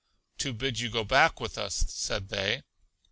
[0.39, 2.63] To bid you go back with us, said they.